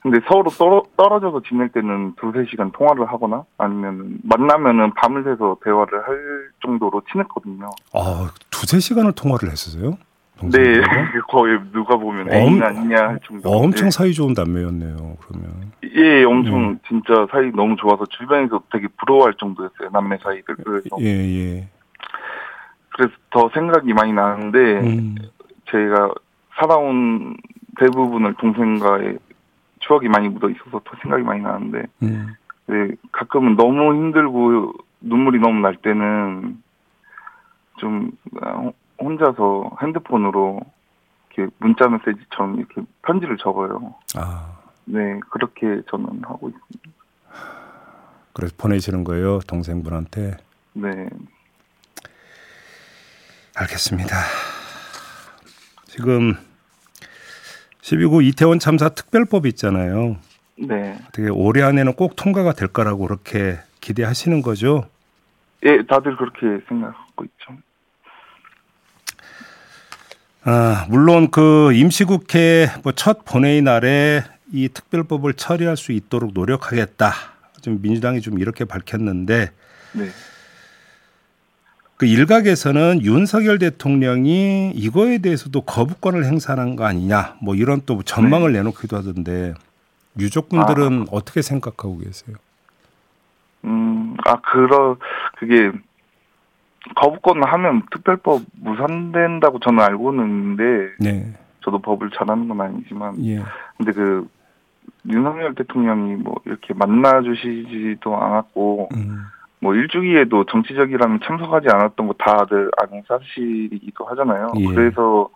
근데 0.00 0.20
서로 0.28 0.50
떨어, 0.50 0.82
떨어져서 0.96 1.42
지낼 1.48 1.70
때는 1.70 2.14
두세 2.14 2.46
시간 2.48 2.70
통화를 2.70 3.06
하거나, 3.06 3.44
아니면 3.58 4.18
만나면은 4.22 4.94
밤을 4.94 5.24
새서 5.24 5.56
대화를 5.64 6.06
할 6.06 6.50
정도로 6.64 7.02
친했거든요. 7.10 7.68
아, 7.94 8.30
두세 8.50 8.78
시간을 8.78 9.12
통화를 9.12 9.50
했었어요? 9.50 9.98
네? 10.42 10.80
거의 11.28 11.58
누가 11.72 11.96
보면 11.96 12.26
엄- 12.28 12.32
애인 12.32 12.62
아니냐 12.62 12.96
할 12.96 13.20
정도. 13.24 13.48
엄청 13.50 13.90
사이 13.90 14.12
좋은 14.12 14.34
남매였네요. 14.36 15.16
그러면. 15.20 15.72
예, 15.84 16.20
예, 16.20 16.24
엄청 16.24 16.70
음. 16.70 16.78
진짜 16.88 17.26
사이 17.30 17.50
너무 17.52 17.76
좋아서 17.76 18.04
주변에서 18.06 18.62
되게 18.72 18.88
부러워할 18.98 19.34
정도였어요. 19.34 19.90
남매 19.92 20.18
사이들. 20.22 20.56
그래서, 20.56 20.88
예, 21.00 21.06
예. 21.06 21.68
그래서 22.90 23.12
더 23.30 23.48
생각이 23.54 23.92
많이 23.92 24.12
나는데, 24.12 24.58
음. 24.80 25.14
제가 25.70 26.10
살아온 26.56 27.36
대부분을 27.78 28.34
동생과의 28.34 29.18
추억이 29.80 30.08
많이 30.08 30.28
묻어 30.28 30.48
있어서 30.50 30.80
더 30.84 30.96
생각이 31.02 31.22
많이 31.22 31.42
나는데, 31.42 31.82
음. 32.02 32.34
네, 32.66 32.88
가끔은 33.12 33.56
너무 33.56 33.94
힘들고 33.94 34.72
눈물이 35.00 35.38
너무 35.38 35.60
날 35.60 35.76
때는 35.76 36.62
좀 37.78 38.10
아, 38.40 38.70
혼자서 39.00 39.76
핸드폰으로 39.82 40.60
이렇게 41.32 41.52
문자 41.58 41.88
메시지처럼 41.88 42.58
이렇게 42.58 42.82
편지를 43.02 43.36
적어요. 43.38 43.94
아, 44.16 44.58
네, 44.84 45.18
그렇게 45.30 45.82
저는 45.90 46.22
하고 46.24 46.48
있습니다. 46.48 46.90
그래서 48.32 48.54
보내시는 48.56 49.04
거예요, 49.04 49.40
동생분한테. 49.40 50.36
네, 50.74 51.08
알겠습니다. 53.56 54.16
지금 55.86 56.34
12구 57.82 58.24
이태원 58.24 58.58
참사 58.58 58.88
특별법 58.88 59.46
있잖아요. 59.46 60.16
네, 60.56 60.98
되게 61.12 61.28
올해 61.28 61.62
안에는 61.62 61.94
꼭 61.94 62.16
통과가 62.16 62.52
될 62.52 62.68
거라고 62.68 63.06
그렇게 63.06 63.58
기대하시는 63.80 64.42
거죠? 64.42 64.84
예, 65.64 65.84
다들 65.86 66.16
그렇게 66.16 66.64
생각하고 66.68 67.24
있죠. 67.24 67.56
아, 70.44 70.86
물론 70.90 71.30
그 71.30 71.72
임시국회 71.72 72.68
뭐첫 72.82 73.24
본회의 73.24 73.62
날에 73.62 74.22
이 74.52 74.68
특별법을 74.68 75.34
처리할 75.34 75.76
수 75.76 75.92
있도록 75.92 76.32
노력하겠다. 76.34 77.12
좀 77.62 77.80
민주당이 77.80 78.20
좀 78.20 78.38
이렇게 78.38 78.66
밝혔는데 78.66 79.50
네, 79.92 80.08
그 81.96 82.06
일각에서는 82.06 83.00
윤석열 83.02 83.58
대통령이 83.58 84.72
이거에 84.74 85.18
대해서도 85.18 85.62
거부권을 85.62 86.26
행사한 86.26 86.76
거 86.76 86.84
아니냐. 86.84 87.36
뭐 87.40 87.54
이런 87.54 87.80
또 87.86 88.02
전망을 88.02 88.52
내놓기도 88.52 88.96
하던데 88.96 89.54
유족분들은 90.18 91.06
어떻게 91.10 91.40
생각하고 91.40 91.98
계세요? 91.98 92.36
음, 93.64 94.14
아, 94.26 94.40
그러, 94.40 94.96
그게, 95.38 95.70
거부권을 96.96 97.44
하면 97.44 97.82
특별법 97.90 98.42
무산된다고 98.60 99.58
저는 99.60 99.80
알고는 99.80 100.24
있는데, 100.24 100.90
네. 101.00 101.32
저도 101.60 101.78
법을 101.78 102.10
잘하는 102.10 102.48
건 102.48 102.60
아니지만, 102.60 103.24
예. 103.24 103.42
근데 103.76 103.92
그, 103.92 104.28
윤석열 105.08 105.54
대통령이 105.54 106.16
뭐, 106.16 106.34
이렇게 106.44 106.74
만나주시지도 106.74 108.16
않았고, 108.16 108.88
음. 108.94 109.22
뭐, 109.60 109.74
일주기에도 109.74 110.44
정치적이라면 110.44 111.20
참석하지 111.24 111.68
않았던 111.72 112.06
거 112.06 112.14
다들 112.18 112.70
아는 112.76 113.02
사실이기도 113.08 114.04
하잖아요. 114.04 114.52
예. 114.58 114.66
그래서, 114.66 115.30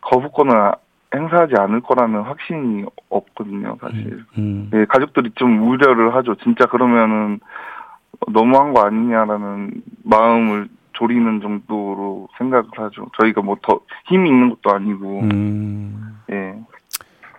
거부권을 0.00 0.72
행사하지 1.14 1.54
않을 1.56 1.80
거라는 1.80 2.22
확신이 2.22 2.84
없거든요, 3.08 3.78
사실. 3.80 4.24
음. 4.36 4.68
네, 4.70 4.84
가족들이 4.86 5.30
좀 5.36 5.66
우려를 5.66 6.14
하죠. 6.16 6.34
진짜 6.36 6.66
그러면은 6.66 7.40
너무한 8.32 8.72
거 8.74 8.82
아니냐라는 8.84 9.82
마음을 10.04 10.68
조리는 10.92 11.40
정도로 11.40 12.28
생각을 12.38 12.66
하죠. 12.76 13.06
저희가 13.20 13.40
뭐 13.42 13.56
더 13.62 13.80
힘이 14.06 14.30
있는 14.30 14.50
것도 14.50 14.74
아니고, 14.74 15.20
음. 15.20 16.18
예, 16.30 16.34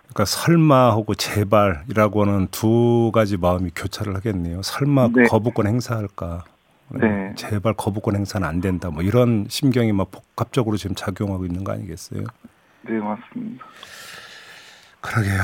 그러니까 0.08 0.24
설마 0.24 0.90
하고 0.92 1.14
제발이라고 1.14 2.22
하는 2.24 2.46
두 2.50 3.10
가지 3.14 3.36
마음이 3.36 3.70
교차를 3.76 4.14
하겠네요. 4.16 4.62
설마 4.62 5.08
네. 5.14 5.24
거부권 5.24 5.66
행사할까? 5.66 6.44
네. 6.92 7.32
제발 7.36 7.74
거부권 7.74 8.16
행사는 8.16 8.46
안 8.46 8.60
된다. 8.60 8.90
뭐 8.90 9.02
이런 9.02 9.46
심경이 9.48 9.92
막 9.92 10.10
복합적으로 10.10 10.76
지금 10.76 10.96
작용하고 10.96 11.44
있는 11.44 11.62
거 11.62 11.72
아니겠어요? 11.72 12.24
네 12.82 12.92
맞습니다. 12.98 13.64
그러게요. 15.00 15.40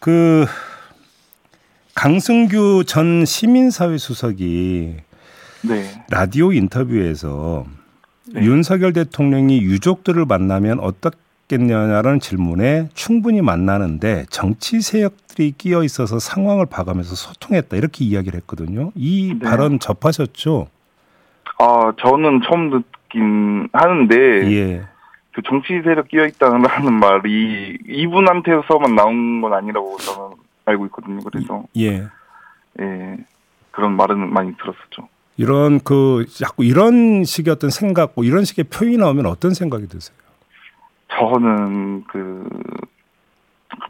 그 0.00 0.46
강승규 1.96 2.84
전 2.86 3.24
시민사회 3.24 3.96
수석이 3.96 4.96
네, 5.62 6.04
라디오 6.10 6.52
인터뷰에서 6.52 7.64
네. 8.34 8.42
윤석열 8.42 8.92
대통령이 8.92 9.62
유족들을 9.62 10.26
만나면 10.26 10.78
어떻겠냐는 10.80 12.20
질문에 12.20 12.90
충분히 12.92 13.40
만나는데 13.40 14.26
정치 14.28 14.82
세력들이 14.82 15.54
끼어 15.56 15.82
있어서 15.84 16.18
상황을 16.18 16.66
봐가면서 16.66 17.14
소통했다 17.14 17.78
이렇게 17.78 18.04
이야기를 18.04 18.40
했거든요. 18.40 18.92
이 18.94 19.34
네. 19.40 19.48
발언 19.48 19.78
접하셨죠? 19.78 20.66
아 21.58 21.92
저는 21.98 22.42
처음 22.46 22.70
듣긴 22.70 23.70
하는데 23.72 24.16
예. 24.52 24.82
그 25.32 25.40
정치 25.46 25.80
세력 25.82 26.08
끼어 26.08 26.26
있다는 26.26 26.60
말이 27.00 27.78
이분한테서만 27.88 28.94
나온 28.94 29.40
건 29.40 29.54
아니라고 29.54 29.96
저는 29.96 30.25
알고 30.66 30.86
있거든요. 30.86 31.20
그래서 31.20 31.64
예. 31.76 32.06
예 32.80 33.16
그런 33.70 33.96
말은 33.96 34.32
많이 34.32 34.54
들었었죠. 34.56 35.08
이런 35.38 35.80
그 35.80 36.24
자꾸 36.28 36.64
이런 36.64 37.24
식의 37.24 37.52
어떤 37.52 37.70
생각, 37.70 38.12
뭐 38.14 38.24
이런 38.24 38.44
식의 38.44 38.66
표현이 38.66 38.96
나오면 38.98 39.26
어떤 39.26 39.52
생각이 39.54 39.86
드세요? 39.88 40.16
저는 41.08 42.04
그 42.04 42.48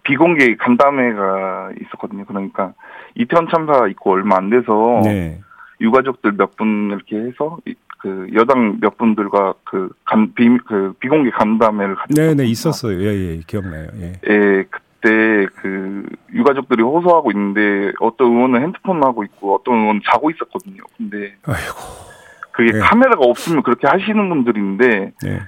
비공개 0.03 0.57
간담회가 0.57 1.71
있었거든요. 1.81 2.25
그러니까 2.25 2.75
이태원 3.15 3.49
참사 3.51 3.87
있고 3.89 4.13
얼마 4.13 4.37
안 4.37 4.51
돼서 4.51 5.01
네. 5.05 5.41
유가족들 5.81 6.33
몇 6.33 6.57
분 6.57 6.91
이렇게 6.91 7.17
해서 7.17 7.59
이- 7.67 7.75
그 7.99 8.29
여당 8.35 8.79
몇 8.81 8.99
분들과 8.99 9.55
그 9.65 9.89
간 10.05 10.33
비, 10.35 10.49
그 10.67 10.95
비공개 11.01 11.31
간담회를 11.31 11.95
같이 11.95 12.15
네, 12.15 12.23
네, 12.23 12.29
했거든요. 12.29 12.49
있었어요. 12.49 13.01
예, 13.03 13.07
예, 13.15 13.41
기억나요. 13.47 13.89
예. 14.01 14.13
예, 14.29 14.65
그 14.71 14.79
때 15.07 15.47
그 15.57 16.05
유가족들이 16.33 16.83
호소하고 16.83 17.31
있는데 17.33 17.93
어떤 18.01 18.33
의원은 18.33 18.63
핸드폰 18.63 19.03
하고 19.03 19.25
있고 19.25 19.55
어떤 19.55 19.75
의원은 19.79 20.01
자고 20.05 20.31
있었거든요. 20.31 20.83
근데 20.97 21.37
아이고. 21.45 22.07
그게 22.53 22.73
네. 22.73 22.79
카메라가 22.79 23.25
없으면 23.25 23.63
그렇게 23.63 23.87
하시는 23.87 24.29
분들인데 24.29 25.13
네. 25.23 25.41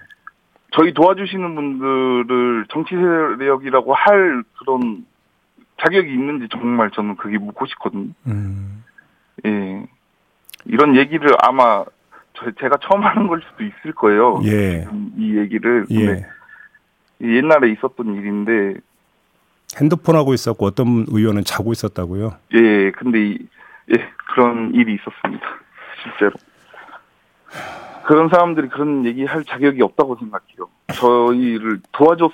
저희 0.73 0.93
도와주시는 0.93 1.55
분들을 1.55 2.67
정치 2.69 2.95
세력이라고 2.95 3.95
할 3.95 4.43
그런 4.59 5.07
자격이 5.83 6.13
있는지 6.13 6.49
정말 6.51 6.91
저는 6.91 7.17
그게 7.17 7.39
묻고 7.39 7.67
싶거든요. 7.67 8.11
음. 8.27 8.85
예. 9.47 9.87
이런 10.67 10.97
얘기를 10.97 11.31
아마 11.41 11.85
저, 12.35 12.51
제가 12.61 12.77
처음 12.83 13.03
하는 13.03 13.27
걸 13.29 13.41
수도 13.43 13.65
있을 13.65 13.93
거예요. 13.95 14.41
예. 14.45 14.87
이 15.17 15.37
얘기를. 15.39 15.87
예. 15.93 16.27
옛날에 17.21 17.71
있었던 17.73 18.15
일인데 18.15 18.75
핸드폰 19.77 20.17
하고 20.17 20.35
있었고 20.35 20.67
어떤 20.67 21.05
의원은 21.09 21.45
자고 21.45 21.73
있었다고요? 21.73 22.35
예, 22.55 22.91
근데 22.93 23.29
이, 23.29 23.39
예 23.93 24.09
그런 24.35 24.73
일이 24.75 24.95
있었습니다. 24.95 25.47
실제로 26.03 26.33
그런 28.07 28.29
사람들이 28.31 28.69
그런 28.69 29.05
얘기 29.05 29.25
할 29.25 29.45
자격이 29.45 29.83
없다고 29.83 30.17
생각해요. 30.17 30.69
저희를 30.95 31.81
도와줬 31.93 32.33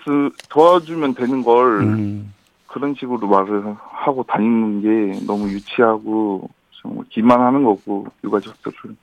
도와주면 0.48 1.14
되는 1.14 1.42
걸 1.42 1.80
음. 1.80 2.32
그런 2.68 2.94
식으로 2.94 3.26
말을 3.26 3.74
하고 3.78 4.24
다니는 4.24 4.82
게 4.82 5.26
너무 5.26 5.48
유치하고 5.48 6.48
정말 6.80 7.04
기만하는 7.10 7.64
거고 7.64 8.06
유가족들을. 8.22 8.96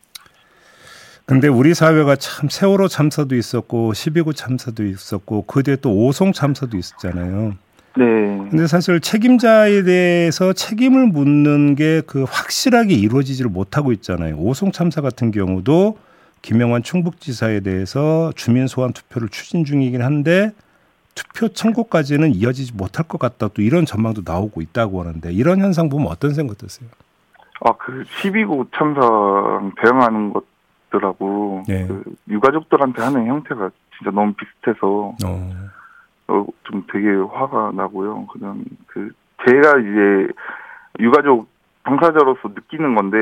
근데 1.26 1.48
우리 1.48 1.74
사회가 1.74 2.16
참 2.18 2.50
세월호 2.50 2.88
참사도 2.88 3.36
있었고 3.36 3.94
12구 3.94 4.36
참사도 4.36 4.86
있었고 4.86 5.44
그 5.44 5.64
뒤에 5.64 5.78
또 5.78 5.92
오송 5.94 6.34
참사도 6.34 6.78
있었잖아요. 6.78 7.56
네. 7.98 8.04
근데 8.50 8.68
사실 8.68 9.00
책임자에 9.02 9.84
대해서 9.84 10.54
책임을 10.54 11.08
묻는 11.08 11.76
게 11.76 12.02
그 12.08 12.24
확실하게 12.24 12.94
이루어지지를 12.94 13.50
못하고 13.52 13.92
있잖아요. 13.94 14.36
오송 14.38 14.72
참사 14.72 15.02
같은 15.02 15.32
경우도 15.32 15.98
김영환 16.42 16.84
충북지사에 16.84 17.60
대해서 17.60 18.32
주민 18.36 18.68
소환 18.68 18.94
투표를 18.94 19.30
추진 19.30 19.64
중이긴 19.64 20.02
한데 20.02 20.52
투표 21.16 21.50
청구까지는 21.50 22.34
이어지지 22.34 22.74
못할 22.76 23.08
것 23.08 23.20
같다. 23.20 23.50
또 23.50 23.62
이런 23.62 23.86
전망도 23.86 24.22
나오고 24.26 24.62
있다고 24.62 25.02
하는데 25.02 25.32
이런 25.32 25.60
현상 25.60 25.90
보면 25.90 26.08
어떤 26.08 26.34
생각 26.34 26.58
드세요? 26.58 26.90
아, 27.64 27.74
그 27.78 28.04
12구 28.22 28.68
참사랑 28.76 29.74
대응하는 29.82 30.34
것들하고 30.34 31.64
네. 31.68 31.86
그 31.88 32.04
유가족들한테 32.30 33.02
하는 33.02 33.28
형태가 33.28 33.70
진짜 33.98 34.12
너무 34.12 34.34
비슷해서 34.34 35.14
어. 35.24 35.52
어, 36.32 36.46
좀 36.64 36.86
되게 36.92 37.10
화가 37.10 37.72
나고요. 37.76 38.28
그냥 38.28 38.64
그 38.88 39.12
제가 39.46 39.80
이제 39.80 40.28
유가족 41.00 41.50
당사자로서 41.84 42.50
느끼는 42.50 42.96
건데 42.96 43.18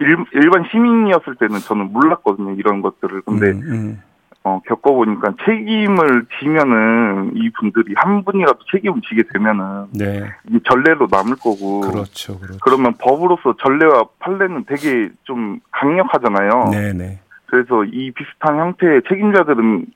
일, 0.00 0.24
일반 0.32 0.64
시민이었을 0.70 1.36
때는 1.36 1.58
저는 1.58 1.92
몰랐거든요. 1.92 2.52
이런 2.52 2.80
것들을. 2.82 3.22
근데 3.22 3.50
음, 3.50 3.62
음. 3.64 4.02
어, 4.46 4.60
겪어보니까 4.66 5.34
책임을 5.46 6.26
지면은 6.38 7.32
이 7.34 7.50
분들이 7.50 7.94
한 7.96 8.24
분이라도 8.24 8.58
책임을 8.70 9.00
지게 9.08 9.22
되면은 9.32 9.86
네. 9.92 10.22
이게 10.48 10.60
전례로 10.68 11.08
남을 11.10 11.36
거고 11.36 11.80
그렇죠. 11.80 12.38
그렇죠. 12.38 12.58
그러면 12.62 12.92
법으로서 12.98 13.54
전례와 13.62 14.04
판례는 14.18 14.64
되게 14.66 15.10
좀 15.22 15.60
강력하잖아요. 15.70 16.68
네, 16.72 16.92
네. 16.92 17.20
그래서 17.46 17.84
이 17.84 18.10
비슷한 18.10 18.58
형태의 18.58 19.02
책임자들은 19.08 19.86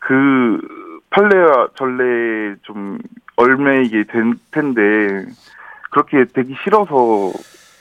그 0.00 0.60
판례와 1.10 1.68
전례에 1.76 2.56
좀 2.62 2.98
얼매이게 3.36 4.04
될 4.04 4.34
텐데 4.50 5.26
그렇게 5.90 6.24
되기 6.26 6.54
싫어서 6.62 7.32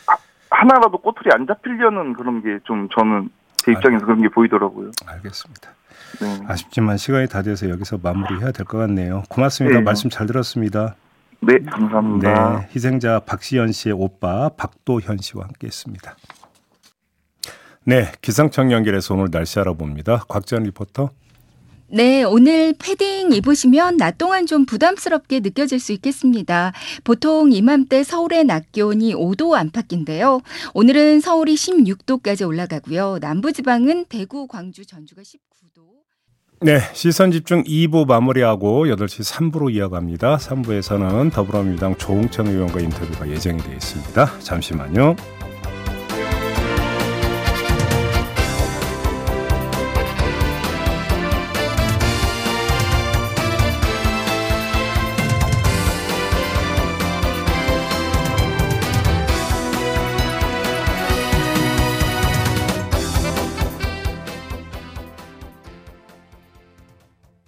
하- 0.07 0.17
하나라도 0.51 0.97
꼬투리 0.99 1.29
안 1.33 1.45
잡히려는 1.47 2.13
그런 2.13 2.41
게 2.41 2.59
좀 2.63 2.87
저는 2.89 3.29
제 3.57 3.71
입장에서 3.73 4.05
그런 4.05 4.21
게 4.21 4.29
보이더라고요. 4.29 4.91
알겠습니다. 5.05 5.71
네, 6.21 6.45
아쉽지만 6.47 6.95
시간이 6.97 7.27
다 7.27 7.41
돼서 7.41 7.69
여기서 7.69 7.99
마무리해야 8.01 8.51
될 8.51 8.65
것 8.65 8.77
같네요. 8.77 9.23
고맙습니다. 9.29 9.79
네. 9.79 9.83
말씀 9.83 10.09
잘 10.09 10.25
들었습니다. 10.25 10.95
네 11.41 11.59
감사합니다. 11.59 12.59
네, 12.59 12.67
희생자 12.73 13.19
박시연 13.19 13.71
씨의 13.73 13.93
오빠 13.97 14.49
박도현 14.57 15.17
씨와 15.17 15.43
함께했습니다. 15.45 16.15
네, 17.85 18.11
기상청 18.21 18.71
연결해서 18.71 19.13
오늘 19.15 19.29
날씨 19.31 19.59
알아봅니다. 19.59 20.23
곽전 20.27 20.63
리포터. 20.63 21.09
네, 21.89 22.23
오늘 22.23 22.73
패딩 22.77 23.31
입으시면 23.31 23.95
낮 23.95 24.17
동안 24.17 24.45
좀 24.45 24.65
부담스럽게 24.65 25.39
느껴질 25.39 25.79
수 25.79 25.93
있겠습니다. 25.93 26.73
보통 27.05 27.53
이맘때 27.53 28.03
서울의 28.03 28.43
낮 28.43 28.73
기온이 28.73 29.15
5도 29.15 29.53
안팎인데요. 29.53 30.41
오늘은 30.73 31.21
서울이 31.21 31.55
16도까지 31.55 32.45
올라가고요. 32.45 33.19
남부지방은 33.21 34.07
대구, 34.09 34.47
광주, 34.47 34.85
전주가 34.85 35.21
19도. 35.21 35.37
네, 36.59 36.79
시선 36.93 37.31
집중 37.31 37.63
2부 37.63 38.05
마무리하고 38.05 38.87
8시 38.87 39.51
3부로 39.51 39.73
이어갑니다. 39.73 40.37
3부에서는 40.37 41.31
더불어민주당 41.31 41.95
조홍천 41.95 42.47
의원과 42.47 42.81
인터뷰가 42.81 43.29
예정이 43.29 43.59
되어 43.59 43.73
있습니다. 43.73 44.39
잠시만요. 44.39 45.15